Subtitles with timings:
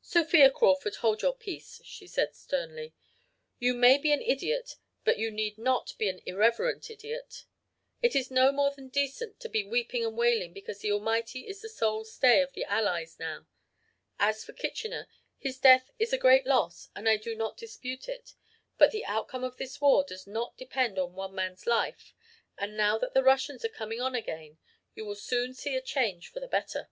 [0.00, 2.92] "'Sophia Crawford, hold your peace!' she said sternly.
[3.60, 7.44] 'You may be an idiot but you need not be an irreverent idiot.
[8.02, 11.60] It is no more than decent to be weeping and wailing because the Almighty is
[11.62, 13.46] the sole stay of the Allies now.
[14.18, 15.06] As for Kitchener,
[15.38, 18.34] his death is a great loss and I do not dispute it.
[18.76, 22.12] But the outcome of this war does not depend on one man's life
[22.58, 24.58] and now that the Russians are coming on again
[24.96, 26.88] you will soon see a change for the better.'